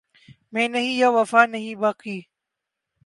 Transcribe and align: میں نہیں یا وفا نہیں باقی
میں 0.53 0.67
نہیں 0.67 0.97
یا 0.97 1.09
وفا 1.09 1.45
نہیں 1.45 1.75
باقی 1.75 2.17